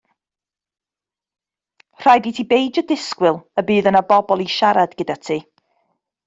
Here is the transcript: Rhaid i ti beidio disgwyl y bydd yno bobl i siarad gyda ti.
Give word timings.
Rhaid 2.01 2.29
i 2.29 2.33
ti 2.37 2.45
beidio 2.53 2.83
disgwyl 2.93 3.37
y 3.63 3.65
bydd 3.69 3.91
yno 3.93 4.03
bobl 4.13 4.43
i 4.47 4.49
siarad 4.55 4.97
gyda 5.03 5.19
ti. 5.29 5.39